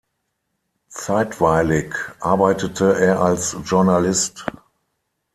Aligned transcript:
Zeitweilig 0.89 1.93
arbeitete 2.21 2.97
er 2.99 3.21
als 3.21 3.55
Journalist. 3.63 4.43